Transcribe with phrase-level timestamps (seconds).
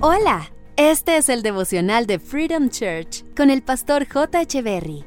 [0.00, 4.42] Hola, este es el devocional de Freedom Church con el pastor J.
[4.42, 5.04] Echeverry.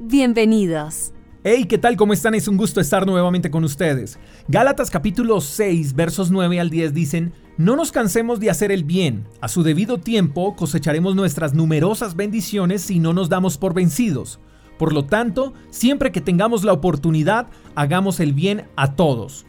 [0.00, 1.12] Bienvenidos.
[1.44, 1.98] Hey, ¿qué tal?
[1.98, 2.34] ¿Cómo están?
[2.34, 4.18] Es un gusto estar nuevamente con ustedes.
[4.48, 9.28] Gálatas capítulo 6, versos 9 al 10 dicen, No nos cansemos de hacer el bien.
[9.42, 14.40] A su debido tiempo cosecharemos nuestras numerosas bendiciones si no nos damos por vencidos.
[14.78, 19.44] Por lo tanto, siempre que tengamos la oportunidad, hagamos el bien a todos.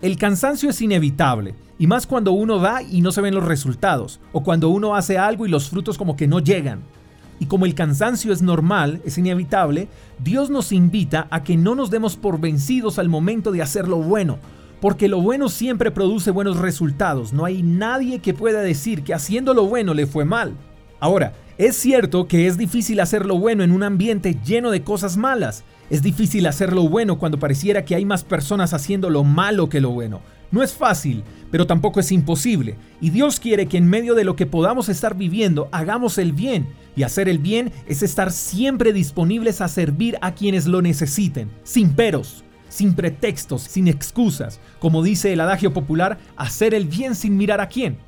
[0.00, 4.20] El cansancio es inevitable, y más cuando uno da y no se ven los resultados,
[4.30, 6.82] o cuando uno hace algo y los frutos como que no llegan.
[7.40, 9.88] Y como el cansancio es normal, es inevitable,
[10.22, 13.96] Dios nos invita a que no nos demos por vencidos al momento de hacer lo
[13.96, 14.38] bueno,
[14.80, 17.32] porque lo bueno siempre produce buenos resultados.
[17.32, 20.54] No hay nadie que pueda decir que haciendo lo bueno le fue mal.
[21.00, 25.16] Ahora, es cierto que es difícil hacer lo bueno en un ambiente lleno de cosas
[25.16, 25.64] malas.
[25.90, 29.80] Es difícil hacer lo bueno cuando pareciera que hay más personas haciendo lo malo que
[29.80, 30.20] lo bueno.
[30.50, 32.76] No es fácil, pero tampoco es imposible.
[33.00, 36.68] Y Dios quiere que en medio de lo que podamos estar viviendo, hagamos el bien.
[36.96, 41.90] Y hacer el bien es estar siempre disponibles a servir a quienes lo necesiten, sin
[41.90, 44.58] peros, sin pretextos, sin excusas.
[44.78, 47.98] Como dice el adagio popular, hacer el bien sin mirar a quién.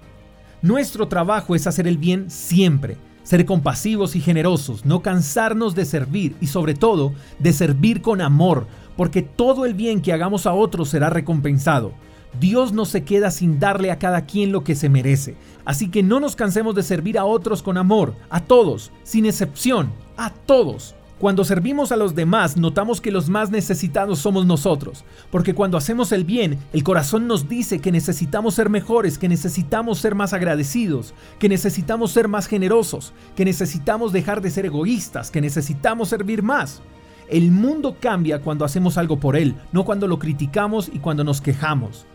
[0.62, 6.36] Nuestro trabajo es hacer el bien siempre, ser compasivos y generosos, no cansarnos de servir
[6.38, 10.90] y sobre todo de servir con amor, porque todo el bien que hagamos a otros
[10.90, 11.94] será recompensado.
[12.38, 15.34] Dios no se queda sin darle a cada quien lo que se merece.
[15.64, 19.90] Así que no nos cansemos de servir a otros con amor, a todos, sin excepción,
[20.18, 20.94] a todos.
[21.20, 26.12] Cuando servimos a los demás, notamos que los más necesitados somos nosotros, porque cuando hacemos
[26.12, 31.12] el bien, el corazón nos dice que necesitamos ser mejores, que necesitamos ser más agradecidos,
[31.38, 36.80] que necesitamos ser más generosos, que necesitamos dejar de ser egoístas, que necesitamos servir más.
[37.28, 41.42] El mundo cambia cuando hacemos algo por él, no cuando lo criticamos y cuando nos
[41.42, 42.06] quejamos.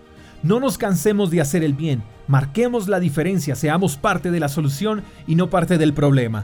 [0.41, 5.03] No nos cansemos de hacer el bien, marquemos la diferencia, seamos parte de la solución
[5.27, 6.43] y no parte del problema.